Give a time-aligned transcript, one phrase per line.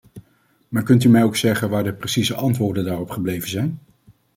[0.69, 3.79] Maar kunt u mij ook zeggen waar de precieze antwoorden daarop gebleven zijn?